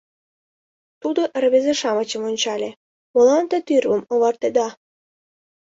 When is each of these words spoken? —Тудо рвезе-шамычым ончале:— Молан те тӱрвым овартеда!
—Тудо 1.01 1.21
рвезе-шамычым 1.43 2.21
ончале:— 2.29 2.69
Молан 3.13 3.43
те 3.49 3.57
тӱрвым 3.67 4.01
овартеда! 4.13 4.67